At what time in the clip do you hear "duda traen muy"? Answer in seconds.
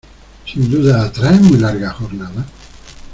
0.71-1.59